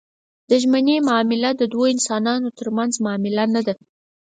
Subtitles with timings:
[0.49, 3.73] د ژمنې معامله د دوو انسانانو ترمنځ معامله نه ده.